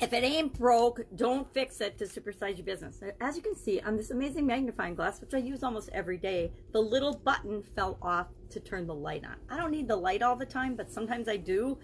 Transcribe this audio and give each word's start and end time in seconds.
If 0.00 0.12
it 0.12 0.22
ain't 0.22 0.56
broke, 0.56 1.00
don't 1.16 1.52
fix 1.52 1.80
it 1.80 1.98
to 1.98 2.04
supersize 2.04 2.56
your 2.56 2.64
business. 2.64 3.02
As 3.20 3.36
you 3.36 3.42
can 3.42 3.56
see 3.56 3.80
on 3.80 3.96
this 3.96 4.10
amazing 4.10 4.46
magnifying 4.46 4.94
glass, 4.94 5.20
which 5.20 5.34
I 5.34 5.38
use 5.38 5.64
almost 5.64 5.90
every 5.92 6.18
day, 6.18 6.52
the 6.72 6.80
little 6.80 7.16
button 7.16 7.64
fell 7.74 7.98
off 8.00 8.28
to 8.50 8.60
turn 8.60 8.86
the 8.86 8.94
light 8.94 9.24
on. 9.24 9.34
I 9.50 9.56
don't 9.56 9.72
need 9.72 9.88
the 9.88 9.96
light 9.96 10.22
all 10.22 10.36
the 10.36 10.46
time, 10.46 10.76
but 10.76 10.92
sometimes 10.92 11.28
I 11.28 11.36
do. 11.36 11.78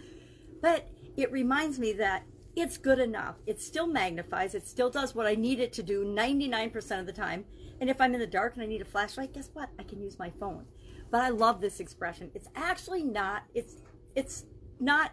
But 0.62 0.88
it 1.16 1.32
reminds 1.32 1.80
me 1.80 1.92
that 1.94 2.22
it's 2.54 2.78
good 2.78 3.00
enough. 3.00 3.34
It 3.46 3.60
still 3.60 3.88
magnifies. 3.88 4.54
It 4.54 4.68
still 4.68 4.90
does 4.90 5.12
what 5.16 5.26
I 5.26 5.34
need 5.34 5.58
it 5.58 5.72
to 5.72 5.82
do 5.82 6.04
99% 6.04 7.00
of 7.00 7.06
the 7.06 7.12
time. 7.12 7.44
And 7.80 7.90
if 7.90 8.00
I'm 8.00 8.14
in 8.14 8.20
the 8.20 8.28
dark 8.28 8.54
and 8.54 8.62
I 8.62 8.66
need 8.66 8.80
a 8.80 8.84
flashlight, 8.84 9.34
guess 9.34 9.50
what? 9.52 9.70
I 9.76 9.82
can 9.82 10.00
use 10.00 10.20
my 10.20 10.30
phone. 10.30 10.66
But 11.10 11.22
I 11.22 11.30
love 11.30 11.60
this 11.60 11.80
expression. 11.80 12.30
It's 12.32 12.48
actually 12.54 13.02
not, 13.02 13.42
it's, 13.54 13.74
it's 14.14 14.44
not 14.78 15.10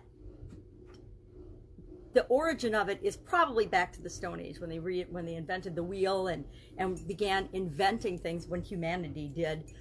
the 2.14 2.24
origin 2.24 2.76
of 2.76 2.90
it 2.90 3.00
is 3.02 3.16
probably 3.16 3.66
back 3.66 3.94
to 3.94 4.02
the 4.02 4.10
Stone 4.10 4.40
Age 4.40 4.60
when 4.60 4.70
they 4.70 4.80
re, 4.80 5.06
when 5.10 5.26
they 5.26 5.36
invented 5.36 5.76
the 5.76 5.84
wheel 5.84 6.28
and 6.28 6.46
and 6.78 7.06
began 7.08 7.50
inventing 7.54 8.18
things 8.20 8.48
when 8.48 8.62
humanity 8.62 9.32
did. 9.34 9.72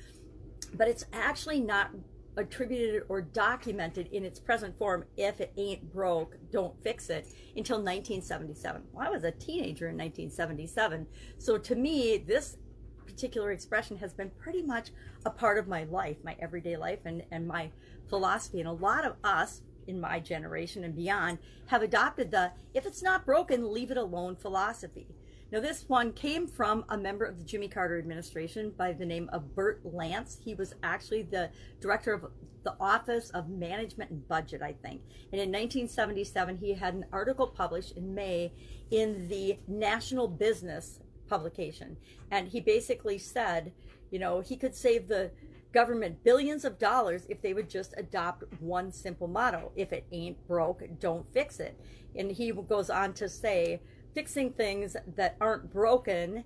But 0.74 0.88
it's 0.88 1.04
actually 1.12 1.60
not 1.60 1.90
attributed 2.36 3.02
or 3.08 3.20
documented 3.20 4.08
in 4.12 4.24
its 4.24 4.38
present 4.38 4.78
form. 4.78 5.04
If 5.16 5.40
it 5.40 5.52
ain't 5.56 5.92
broke, 5.92 6.36
don't 6.52 6.80
fix 6.82 7.10
it 7.10 7.26
until 7.56 7.78
1977. 7.78 8.82
Well, 8.92 9.06
I 9.06 9.10
was 9.10 9.24
a 9.24 9.32
teenager 9.32 9.88
in 9.88 9.96
1977, 9.96 11.06
so 11.38 11.58
to 11.58 11.74
me, 11.74 12.18
this 12.18 12.56
particular 13.04 13.50
expression 13.50 13.96
has 13.98 14.14
been 14.14 14.30
pretty 14.38 14.62
much 14.62 14.90
a 15.26 15.30
part 15.30 15.58
of 15.58 15.66
my 15.66 15.84
life, 15.84 16.16
my 16.22 16.36
everyday 16.40 16.76
life, 16.76 17.00
and 17.04 17.24
and 17.32 17.46
my 17.46 17.70
philosophy. 18.08 18.60
And 18.60 18.68
a 18.68 18.72
lot 18.72 19.04
of 19.04 19.16
us 19.24 19.62
in 19.86 20.00
my 20.00 20.20
generation 20.20 20.84
and 20.84 20.94
beyond 20.94 21.38
have 21.66 21.82
adopted 21.82 22.30
the 22.30 22.52
if 22.74 22.86
it's 22.86 23.02
not 23.02 23.26
broken, 23.26 23.72
leave 23.72 23.90
it 23.90 23.96
alone 23.96 24.36
philosophy. 24.36 25.08
Now, 25.52 25.58
this 25.58 25.88
one 25.88 26.12
came 26.12 26.46
from 26.46 26.84
a 26.88 26.96
member 26.96 27.24
of 27.24 27.38
the 27.38 27.44
Jimmy 27.44 27.66
Carter 27.66 27.98
administration 27.98 28.72
by 28.76 28.92
the 28.92 29.04
name 29.04 29.28
of 29.32 29.56
Bert 29.56 29.80
Lance. 29.84 30.38
He 30.44 30.54
was 30.54 30.74
actually 30.84 31.22
the 31.22 31.50
director 31.80 32.12
of 32.12 32.26
the 32.62 32.76
Office 32.78 33.30
of 33.30 33.48
Management 33.48 34.10
and 34.12 34.28
Budget, 34.28 34.62
I 34.62 34.74
think. 34.74 35.02
And 35.32 35.40
in 35.40 35.50
1977, 35.50 36.56
he 36.58 36.74
had 36.74 36.94
an 36.94 37.06
article 37.12 37.48
published 37.48 37.96
in 37.96 38.14
May 38.14 38.52
in 38.92 39.26
the 39.26 39.58
National 39.66 40.28
Business 40.28 41.00
publication. 41.28 41.96
And 42.30 42.46
he 42.46 42.60
basically 42.60 43.18
said, 43.18 43.72
you 44.10 44.20
know, 44.20 44.40
he 44.40 44.56
could 44.56 44.74
save 44.74 45.08
the 45.08 45.32
government 45.72 46.22
billions 46.24 46.64
of 46.64 46.78
dollars 46.78 47.26
if 47.28 47.40
they 47.42 47.54
would 47.54 47.70
just 47.70 47.94
adopt 47.96 48.44
one 48.60 48.92
simple 48.92 49.28
motto 49.28 49.70
if 49.76 49.92
it 49.92 50.04
ain't 50.12 50.46
broke 50.46 50.82
don't 50.98 51.32
fix 51.32 51.60
it. 51.60 51.78
And 52.16 52.32
he 52.32 52.50
goes 52.52 52.90
on 52.90 53.14
to 53.14 53.28
say 53.28 53.80
fixing 54.14 54.52
things 54.52 54.96
that 55.16 55.36
aren't 55.40 55.72
broken 55.72 56.44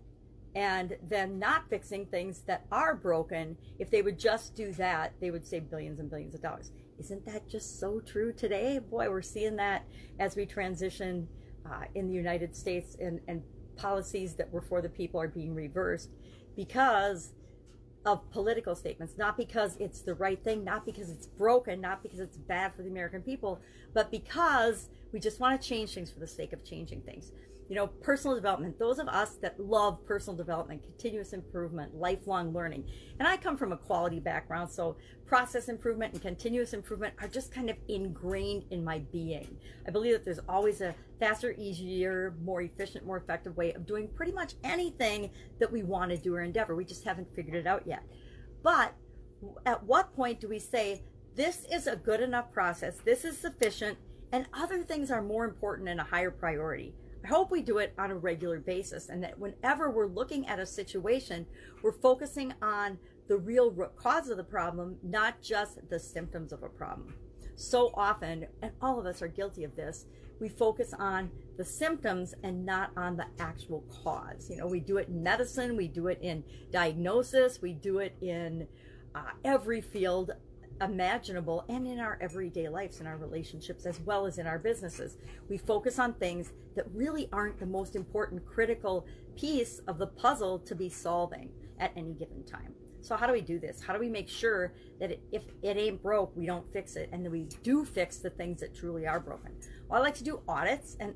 and 0.55 0.97
then 1.09 1.39
not 1.39 1.69
fixing 1.69 2.07
things 2.07 2.43
that 2.47 2.65
are 2.71 2.95
broken 2.95 3.57
if 3.79 3.91
they 3.91 4.03
would 4.03 4.19
just 4.19 4.55
do 4.55 4.73
that 4.73 5.13
they 5.21 5.31
would 5.31 5.47
save 5.47 5.69
billions 5.71 5.99
and 6.01 6.11
billions 6.11 6.35
of 6.35 6.43
dollars. 6.43 6.71
Isn't 6.99 7.25
that 7.27 7.49
just 7.49 7.81
so 7.81 8.01
true 8.01 8.33
today? 8.33 8.79
Boy 8.79 9.09
we're 9.09 9.23
seeing 9.23 9.57
that 9.57 9.85
as 10.21 10.37
we 10.37 10.47
transition 10.47 11.27
uh, 11.69 11.85
in 11.95 12.09
the 12.09 12.15
united 12.15 12.55
states 12.55 12.97
and, 13.01 13.21
and 13.27 13.43
policies 13.77 14.35
that 14.35 14.53
were 14.53 14.61
for 14.61 14.83
the 14.83 14.89
people 14.89 15.21
are 15.21 15.29
being 15.29 15.55
reversed 15.55 16.11
because 16.57 17.33
of 18.05 18.31
political 18.31 18.75
statements, 18.75 19.17
not 19.17 19.37
because 19.37 19.77
it's 19.79 20.01
the 20.03 20.15
right 20.15 20.43
thing, 20.43 20.63
not 20.63 20.85
because 20.85 21.11
it's 21.11 21.27
broken, 21.27 21.81
not 21.81 22.03
because 22.03 22.21
it's 22.21 22.37
bad 22.37 22.75
for 22.75 22.83
the 22.83 22.89
American 22.89 23.23
people, 23.23 23.61
but 23.95 24.11
because 24.11 24.89
we 25.13 25.21
just 25.21 25.41
want 25.41 25.61
to 25.61 25.69
change 25.69 25.95
things 25.95 26.11
for 26.11 26.21
the 26.21 26.27
sake 26.27 26.53
of 26.53 26.65
changing 26.65 27.01
things 27.03 27.33
you 27.69 27.75
know, 27.75 27.87
personal 27.87 28.37
development, 28.37 28.79
those 28.79 28.99
of 28.99 29.09
us 29.09 29.37
that 29.37 29.59
love 29.59 30.05
personal 30.05 30.37
development, 30.37 30.83
continuous 30.83 31.33
improvement, 31.33 31.95
lifelong 31.95 32.53
learning. 32.53 32.85
And 33.19 33.27
I 33.27 33.37
come 33.37 33.57
from 33.57 33.73
a 33.73 33.77
quality 33.77 34.21
background, 34.21 34.71
so 34.71 34.97
process 35.27 35.69
improvement 35.69 36.13
and 36.13 36.23
continuous 36.23 36.75
improvement 36.75 37.15
are 37.21 37.29
just 37.29 37.53
kind 37.53 37.71
of 37.71 37.77
ingrained 37.89 38.65
in 38.71 38.85
my 38.85 38.99
being. 39.11 39.57
I 39.87 39.91
believe 39.91 40.13
that 40.13 40.25
there's 40.25 40.41
always 40.47 40.83
a 40.83 40.95
faster, 41.19 41.55
easier, 41.57 42.35
more 42.45 42.61
efficient, 42.61 43.07
more 43.07 43.17
effective 43.17 43.57
way 43.57 43.73
of 43.73 43.87
doing 43.87 44.09
pretty 44.09 44.33
much 44.33 44.55
anything 44.63 45.31
that 45.59 45.73
we 45.73 45.83
want 45.83 46.11
to 46.11 46.19
do 46.19 46.35
or 46.35 46.43
endeavor. 46.43 46.75
We 46.75 46.85
just 46.85 47.05
haven't 47.05 47.35
figured 47.35 47.57
it 47.57 47.67
out 47.67 47.87
yet. 47.87 48.03
But 48.63 48.95
at 49.65 49.83
what 49.85 50.15
point 50.15 50.41
do 50.41 50.49
we 50.49 50.59
say, 50.59 51.03
this 51.35 51.67
is 51.73 51.87
a 51.87 51.97
good 51.97 52.21
enough 52.21 52.53
process, 52.53 52.99
this 53.05 53.25
is 53.25 53.39
sufficient, 53.39 53.99
and 54.31 54.47
other 54.53 54.83
things 54.83 55.11
are 55.11 55.23
more 55.23 55.45
important 55.45 55.89
and 55.89 56.01
a 56.01 56.05
higher 56.05 56.31
priority? 56.31 56.95
Hope 57.27 57.51
we 57.51 57.63
do 57.63 57.79
it 57.79 57.95
on 57.99 58.11
a 58.11 58.17
regular 58.17 58.59
basis 58.59 59.09
and 59.09 59.23
that 59.23 59.39
whenever 59.39 59.91
we're 59.91 60.07
looking 60.07 60.47
at 60.47 60.59
a 60.59 60.67
situation, 60.67 61.47
we're 61.83 61.93
focusing 61.93 62.53
on 62.61 62.99
the 63.29 63.37
real 63.37 63.71
root 63.71 63.97
cause 63.97 64.29
of 64.29 64.37
the 64.37 64.45
problem, 64.45 64.97
not 65.03 65.41
just 65.41 65.79
the 65.89 65.99
symptoms 65.99 66.53
of 66.53 66.63
a 66.63 66.69
problem. 66.69 67.15
So 67.57 67.93
often, 67.95 68.47
and 68.63 68.73
all 68.83 68.99
of 68.99 69.07
us 69.07 69.23
are 69.23 69.29
guilty 69.29 69.65
of 69.65 69.75
this, 69.77 70.07
we 70.41 70.49
focus 70.49 70.93
on 70.99 71.31
the 71.57 71.65
symptoms 71.65 72.35
and 72.43 72.67
not 72.67 72.91
on 72.97 73.17
the 73.17 73.27
actual 73.39 73.85
cause. 74.03 74.51
You 74.51 74.57
know, 74.57 74.67
we 74.67 74.81
do 74.81 74.99
it 74.99 75.09
in 75.09 75.23
medicine, 75.23 75.77
we 75.77 75.89
do 75.89 76.09
it 76.09 76.19
in 76.21 76.43
diagnosis, 76.73 77.63
we 77.63 77.73
do 77.73 77.99
it 77.99 78.17
in 78.21 78.67
uh, 79.15 79.31
every 79.45 79.81
field 79.81 80.33
imaginable 80.81 81.65
and 81.69 81.87
in 81.87 82.01
our 82.01 82.19
everyday 82.21 82.69
lives, 82.69 83.01
in 83.01 83.07
our 83.07 83.17
relationships, 83.17 83.87
as 83.87 84.01
well 84.01 84.27
as 84.27 84.39
in 84.39 84.47
our 84.47 84.59
businesses. 84.59 85.17
We 85.49 85.59
focus 85.59 85.99
on 85.99 86.15
things 86.15 86.53
that 86.75 86.87
really 86.93 87.29
aren't 87.33 87.59
the 87.59 87.67
most 87.67 87.97
important 87.97 88.45
critical 88.45 89.07
piece 89.37 89.81
of 89.87 89.99
the 89.99 90.07
puzzle 90.07 90.59
to 90.61 90.75
be 90.75 90.89
solving 90.89 91.51
at 91.79 91.93
any 91.97 92.13
given 92.15 92.45
time. 92.45 92.75
So 93.01 93.17
how 93.17 93.27
do 93.27 93.35
we 93.35 93.43
do 93.43 93.59
this? 93.59 93.83
How 93.83 93.93
do 93.93 94.01
we 94.01 94.09
make 94.09 94.29
sure 94.29 94.73
that 94.99 95.19
if 95.31 95.43
it 95.63 95.77
ain't 95.77 96.03
broke, 96.03 96.35
we 96.35 96.47
don't 96.47 96.71
fix 96.73 96.97
it, 96.97 97.11
and 97.13 97.25
that 97.25 97.31
we 97.31 97.49
do 97.63 97.85
fix 97.85 98.19
the 98.19 98.31
things 98.31 98.61
that 98.61 98.75
truly 98.75 99.07
are 99.07 99.21
broken? 99.21 99.53
Well, 99.89 100.01
I 100.01 100.03
like 100.03 100.15
to 100.17 100.25
do 100.25 100.41
audits 100.49 100.97
and 101.01 101.15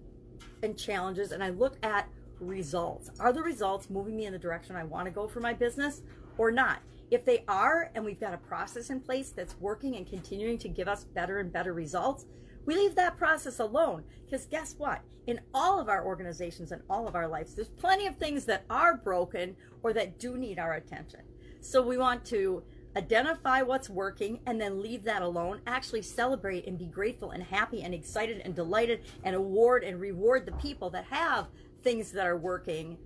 and 0.63 0.79
challenges, 0.79 1.33
and 1.33 1.43
I 1.43 1.49
look 1.49 1.79
at 1.83 2.09
results. 2.41 3.11
Are 3.19 3.33
the 3.33 3.43
results 3.43 3.91
moving 3.91 4.17
me 4.17 4.27
in 4.27 4.33
the 4.33 4.39
direction 4.39 4.77
I 4.77 4.85
want 4.85 5.07
to 5.07 5.11
go 5.11 5.27
for 5.27 5.41
my 5.41 5.53
business 5.53 6.03
or 6.37 6.51
not? 6.51 6.81
If 7.11 7.25
they 7.25 7.45
are, 7.49 7.91
and 7.95 8.05
we've 8.05 8.21
got 8.21 8.35
a 8.35 8.39
process 8.39 8.91
in 8.91 9.01
place 9.01 9.31
that's 9.31 9.59
working 9.59 9.97
and 9.97 10.07
continuing 10.07 10.59
to 10.59 10.69
give 10.69 10.89
us 10.89 11.05
better 11.05 11.39
and 11.39 11.53
better 11.53 11.73
results, 11.73 12.27
we 12.67 12.75
leave 12.75 12.95
that 12.97 13.17
process 13.17 13.61
alone. 13.61 14.05
Because 14.25 14.47
guess 14.47 14.75
what? 14.77 15.01
In 15.27 15.41
all 15.55 15.81
of 15.81 15.89
our 15.89 16.05
organizations 16.05 16.71
and 16.73 16.83
all 16.91 17.09
of 17.09 17.15
our 17.15 17.27
lives, 17.27 17.55
there's 17.55 17.69
plenty 17.69 18.07
of 18.07 18.17
things 18.17 18.45
that 18.45 18.65
are 18.69 18.97
broken 18.97 19.57
or 19.83 19.93
that 19.95 20.19
do 20.19 20.37
need 20.37 20.59
our 20.59 20.75
attention. 20.75 21.21
So 21.61 21.83
we 21.83 21.97
want 21.97 22.25
to 22.27 22.63
identify 22.97 23.63
what's 23.63 23.89
working 23.89 24.41
and 24.47 24.61
then 24.61 24.83
leave 24.83 25.05
that 25.05 25.23
alone. 25.23 25.61
Actually 25.67 26.03
celebrate 26.03 26.67
and 26.67 26.79
be 26.79 26.87
grateful 26.87 27.31
and 27.31 27.43
happy 27.43 27.83
and 27.83 27.95
excited 27.95 28.43
and 28.45 28.55
delighted 28.55 29.03
and 29.25 29.35
award 29.35 29.85
and 29.85 30.01
reward 30.01 30.45
the 30.45 30.53
people 30.53 30.91
that 30.91 31.05
have 31.05 31.47
things 31.83 32.13
that 32.13 32.27
are 32.27 32.37
working. 32.37 32.99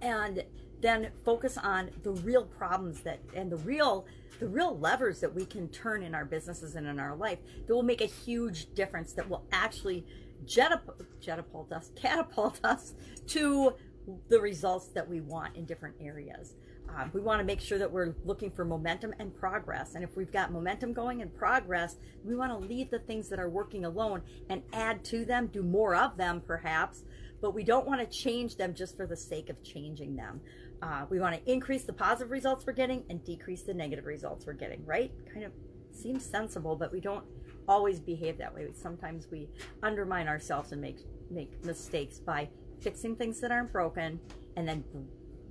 And 0.00 0.44
then 0.82 1.10
focus 1.24 1.56
on 1.56 1.90
the 2.02 2.10
real 2.10 2.44
problems 2.44 3.00
that 3.02 3.20
and 3.34 3.50
the 3.50 3.56
real 3.58 4.06
the 4.40 4.48
real 4.48 4.76
levers 4.78 5.20
that 5.20 5.32
we 5.32 5.46
can 5.46 5.68
turn 5.68 6.02
in 6.02 6.14
our 6.14 6.24
businesses 6.24 6.74
and 6.74 6.86
in 6.86 6.98
our 6.98 7.14
life 7.14 7.38
that 7.66 7.74
will 7.74 7.82
make 7.82 8.00
a 8.00 8.06
huge 8.06 8.74
difference 8.74 9.12
that 9.12 9.28
will 9.28 9.44
actually 9.52 10.04
jetapult 10.44 11.72
us 11.72 11.92
catapult 11.96 12.58
us 12.64 12.94
to 13.26 13.72
the 14.28 14.40
results 14.40 14.88
that 14.88 15.08
we 15.08 15.20
want 15.20 15.54
in 15.56 15.64
different 15.64 15.94
areas. 16.00 16.56
Um, 16.94 17.10
we 17.14 17.20
want 17.20 17.38
to 17.38 17.44
make 17.44 17.60
sure 17.60 17.78
that 17.78 17.90
we're 17.90 18.14
looking 18.24 18.50
for 18.50 18.64
momentum 18.64 19.14
and 19.20 19.34
progress. 19.34 19.94
And 19.94 20.02
if 20.02 20.16
we've 20.16 20.32
got 20.32 20.50
momentum 20.50 20.92
going 20.92 21.22
and 21.22 21.32
progress 21.32 21.96
we 22.24 22.34
want 22.34 22.52
to 22.52 22.66
leave 22.66 22.90
the 22.90 22.98
things 22.98 23.28
that 23.28 23.38
are 23.38 23.48
working 23.48 23.84
alone 23.84 24.22
and 24.48 24.62
add 24.72 25.04
to 25.04 25.24
them 25.24 25.46
do 25.46 25.62
more 25.62 25.94
of 25.94 26.16
them 26.16 26.42
perhaps 26.44 27.04
but 27.40 27.54
we 27.54 27.64
don't 27.64 27.86
want 27.86 28.00
to 28.00 28.06
change 28.06 28.56
them 28.56 28.72
just 28.72 28.96
for 28.96 29.06
the 29.06 29.16
sake 29.16 29.50
of 29.50 29.62
changing 29.62 30.14
them 30.16 30.40
uh, 30.82 31.06
we 31.08 31.20
want 31.20 31.34
to 31.34 31.50
increase 31.50 31.84
the 31.84 31.92
positive 31.92 32.30
results 32.30 32.66
we're 32.66 32.72
getting 32.72 33.04
and 33.08 33.24
decrease 33.24 33.62
the 33.62 33.72
negative 33.72 34.04
results 34.04 34.46
we're 34.46 34.52
getting, 34.52 34.84
right? 34.84 35.12
Kind 35.32 35.44
of 35.44 35.52
seems 35.92 36.24
sensible, 36.24 36.74
but 36.74 36.92
we 36.92 37.00
don't 37.00 37.24
always 37.68 38.00
behave 38.00 38.36
that 38.38 38.52
way. 38.52 38.66
Sometimes 38.74 39.28
we 39.30 39.48
undermine 39.82 40.26
ourselves 40.26 40.72
and 40.72 40.80
make 40.80 40.98
make 41.30 41.64
mistakes 41.64 42.18
by 42.18 42.48
fixing 42.80 43.14
things 43.16 43.40
that 43.40 43.52
aren't 43.52 43.72
broken 43.72 44.18
and 44.56 44.68
then 44.68 44.84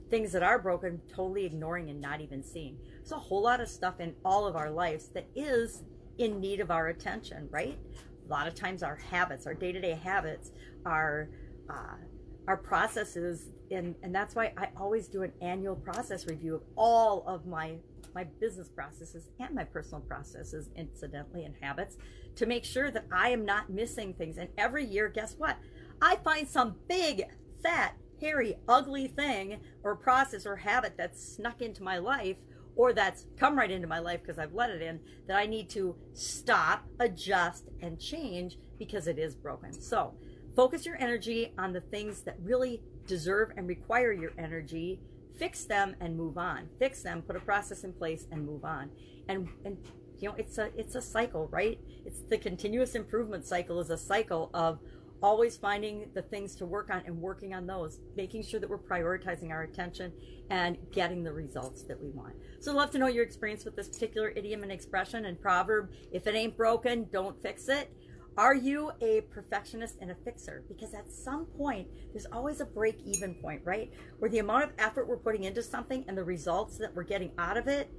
things 0.10 0.34
that 0.34 0.44
are 0.44 0.60
broken 0.60 1.02
totally 1.08 1.46
ignoring 1.46 1.90
and 1.90 2.02
not 2.02 2.20
even 2.20 2.44
seeing. 2.44 2.78
There's 2.98 3.14
a 3.14 3.18
whole 3.18 3.42
lot 3.42 3.62
of 3.62 3.70
stuff 3.70 4.02
in 4.02 4.14
all 4.26 4.46
of 4.46 4.58
our 4.58 4.70
lives 4.70 5.08
that 5.14 5.28
is 5.34 5.84
in 6.18 6.42
need 6.42 6.60
of 6.60 6.70
our 6.70 6.90
attention, 6.90 7.48
right? 7.50 7.80
A 8.28 8.30
lot 8.30 8.48
of 8.48 8.54
times 8.54 8.84
our 8.84 8.98
habits, 8.98 9.48
our 9.48 9.54
day-to-day 9.54 9.98
habits 10.04 10.52
are 10.86 11.30
uh, 11.70 11.96
our 12.48 12.58
processes 12.58 13.50
and 13.70 13.96
and 14.04 14.14
that's 14.14 14.36
why 14.36 14.54
I 14.58 14.70
always 14.78 15.08
do 15.08 15.24
an 15.24 15.32
annual 15.42 15.76
process 15.76 16.28
review 16.28 16.56
of 16.56 16.62
all 16.76 17.24
of 17.28 17.46
my 17.46 17.76
my 18.14 18.26
business 18.40 18.68
processes 18.68 19.30
and 19.40 19.56
my 19.56 19.64
personal 19.64 20.02
processes 20.02 20.70
incidentally 20.76 21.46
and 21.46 21.56
habits 21.62 21.98
to 22.36 22.46
make 22.46 22.66
sure 22.66 22.92
that 22.92 23.06
I 23.12 23.30
am 23.30 23.46
not 23.46 23.70
missing 23.70 24.14
things 24.14 24.38
and 24.38 24.50
every 24.58 24.86
year 24.86 25.08
guess 25.08 25.36
what 25.38 25.58
I 26.02 26.16
find 26.18 26.50
some 26.50 26.76
big, 26.88 27.26
fat, 27.62 27.96
hairy, 28.20 28.56
ugly 28.68 29.08
thing 29.08 29.60
or 29.84 29.96
process 29.96 30.46
or 30.46 30.56
habit 30.56 30.94
that's 30.98 31.36
snuck 31.36 31.62
into 31.62 31.84
my 31.84 32.00
life 32.00 32.38
or 32.76 32.94
that's 32.94 33.26
come 33.38 33.58
right 33.58 33.70
into 33.70 33.88
my 33.88 34.00
life 34.00 34.22
because 34.22 34.40
I've 34.40 34.54
let 34.54 34.70
it 34.70 34.82
in 34.82 35.00
that 35.28 35.38
I 35.38 35.46
need 35.46 35.70
to 35.72 35.96
stop, 36.14 36.86
adjust, 37.00 37.70
and 37.82 38.00
change 38.00 38.58
because 38.80 39.08
it 39.08 39.20
is 39.20 39.36
broken. 39.36 39.74
So 39.74 40.16
focus 40.56 40.86
your 40.86 40.96
energy 41.02 41.54
on 41.58 41.74
the 41.74 41.82
things 41.82 42.22
that 42.22 42.38
really 42.42 42.82
deserve 43.08 43.52
and 43.58 43.68
require 43.68 44.12
your 44.12 44.32
energy. 44.38 45.00
Fix 45.38 45.64
them 45.64 45.96
and 46.00 46.16
move 46.16 46.38
on. 46.38 46.70
Fix 46.80 47.02
them, 47.02 47.22
put 47.22 47.36
a 47.36 47.40
process 47.40 47.84
in 47.84 47.94
place 47.94 48.28
and 48.32 48.46
move 48.46 48.64
on. 48.64 48.90
And 49.28 49.48
and 49.66 49.78
you 50.20 50.30
know, 50.30 50.36
it's 50.38 50.58
a 50.58 50.70
it's 50.78 50.96
a 50.96 51.02
cycle, 51.02 51.48
right? 51.52 51.80
It's 52.06 52.22
the 52.30 52.38
continuous 52.38 52.96
improvement 52.96 53.46
cycle 53.46 53.80
is 53.80 53.90
a 53.90 53.98
cycle 53.98 54.52
of 54.54 54.80
always 55.24 55.56
finding 55.56 56.10
the 56.14 56.22
things 56.22 56.56
to 56.56 56.66
work 56.66 56.90
on 56.90 57.04
and 57.06 57.22
working 57.22 57.54
on 57.54 57.68
those, 57.68 58.00
making 58.16 58.44
sure 58.44 58.60
that 58.60 58.70
we're 58.70 58.78
prioritizing 58.78 59.52
our 59.52 59.64
attention 59.64 60.12
and 60.50 60.78
getting 60.92 61.24
the 61.24 61.32
results 61.32 61.84
that 61.84 62.02
we 62.02 62.10
want. 62.10 62.34
So 62.60 62.72
I'd 62.72 62.76
love 62.76 62.92
to 62.92 62.98
know 62.98 63.08
your 63.08 63.24
experience 63.24 63.64
with 63.64 63.76
this 63.76 63.88
particular 63.88 64.30
idiom 64.30 64.64
and 64.64 64.72
expression 64.72 65.26
and 65.26 65.40
proverb. 65.40 65.92
If 66.12 66.28
it 66.28 66.36
ain't 66.36 66.58
broken, 66.58 67.08
don't 67.12 67.40
fix 67.42 67.70
it. 67.70 67.94
Are 68.38 68.56
you 68.56 68.92
a 69.02 69.22
perfectionist 69.22 69.98
and 70.02 70.12
a 70.12 70.16
fixer? 70.16 70.64
Because 70.68 70.94
at 70.94 71.12
some 71.12 71.46
point, 71.46 71.88
there's 72.14 72.28
always 72.32 72.62
a 72.62 72.66
break 72.66 73.00
even 73.06 73.36
point, 73.36 73.62
right? 73.66 73.92
Where 74.20 74.32
the 74.32 74.40
amount 74.40 74.64
of 74.64 74.72
effort 74.78 75.08
we're 75.08 75.18
putting 75.18 75.44
into 75.44 75.62
something 75.62 76.06
and 76.08 76.18
the 76.18 76.24
results 76.24 76.78
that 76.78 76.96
we're 76.96 77.04
getting 77.04 77.32
out 77.38 77.58
of 77.58 77.68
it 77.68 77.92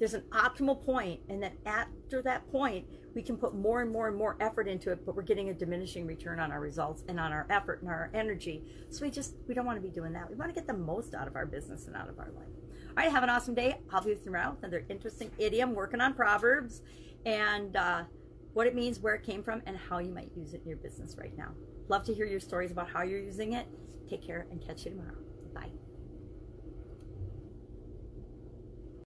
there's 0.00 0.14
an 0.14 0.24
optimal 0.30 0.82
point 0.82 1.20
and 1.28 1.42
then 1.42 1.52
after 1.66 2.22
that 2.22 2.50
point 2.50 2.86
we 3.14 3.22
can 3.22 3.36
put 3.36 3.54
more 3.54 3.82
and 3.82 3.92
more 3.92 4.08
and 4.08 4.16
more 4.16 4.34
effort 4.40 4.66
into 4.66 4.90
it 4.90 5.04
but 5.04 5.14
we're 5.14 5.22
getting 5.22 5.50
a 5.50 5.54
diminishing 5.54 6.06
return 6.06 6.40
on 6.40 6.50
our 6.50 6.58
results 6.58 7.04
and 7.06 7.20
on 7.20 7.32
our 7.32 7.46
effort 7.50 7.82
and 7.82 7.90
our 7.90 8.10
energy. 8.14 8.64
So 8.88 9.04
we 9.04 9.10
just 9.10 9.34
we 9.46 9.54
don't 9.54 9.66
want 9.66 9.76
to 9.76 9.82
be 9.82 9.90
doing 9.94 10.14
that. 10.14 10.28
We 10.28 10.36
want 10.36 10.48
to 10.48 10.54
get 10.54 10.66
the 10.66 10.76
most 10.76 11.14
out 11.14 11.28
of 11.28 11.36
our 11.36 11.44
business 11.44 11.86
and 11.86 11.94
out 11.94 12.08
of 12.08 12.18
our 12.18 12.30
life. 12.34 12.48
All 12.88 12.94
right 12.96 13.12
have 13.12 13.22
an 13.22 13.28
awesome 13.28 13.54
day. 13.54 13.78
I'll 13.92 14.02
be 14.02 14.10
with 14.10 14.20
you 14.20 14.24
tomorrow 14.24 14.50
with 14.52 14.60
another 14.60 14.86
interesting 14.88 15.30
idiom 15.38 15.74
working 15.74 16.00
on 16.00 16.14
proverbs. 16.14 16.80
And 17.26 17.76
uh, 17.76 18.04
what 18.52 18.66
it 18.66 18.74
means 18.74 19.00
where 19.00 19.14
it 19.14 19.22
came 19.24 19.42
from 19.42 19.62
and 19.66 19.76
how 19.76 19.98
you 19.98 20.12
might 20.12 20.30
use 20.36 20.54
it 20.54 20.62
in 20.62 20.68
your 20.68 20.78
business 20.78 21.16
right 21.18 21.36
now. 21.36 21.52
Love 21.88 22.04
to 22.04 22.14
hear 22.14 22.26
your 22.26 22.40
stories 22.40 22.70
about 22.70 22.88
how 22.88 23.02
you're 23.02 23.20
using 23.20 23.52
it. 23.54 23.66
Take 24.08 24.24
care 24.26 24.46
and 24.50 24.64
catch 24.64 24.84
you 24.84 24.90
tomorrow. 24.90 25.16
Bye 25.54 25.79